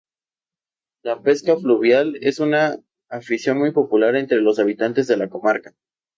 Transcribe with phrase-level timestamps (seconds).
[1.03, 5.75] La pesca fluvial es una afición muy popular entre los habitantes de la comarca.